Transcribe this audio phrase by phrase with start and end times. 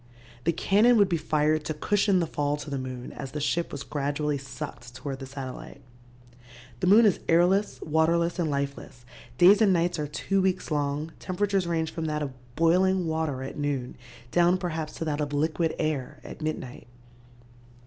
[0.45, 3.71] The cannon would be fired to cushion the fall to the moon as the ship
[3.71, 5.79] was gradually sucked toward the satellite.
[6.79, 9.05] "The moon is airless, waterless and lifeless,
[9.37, 13.59] days and nights are two weeks long, temperatures range from that of boiling water at
[13.59, 13.95] noon
[14.31, 16.87] down perhaps to that of liquid air at midnight.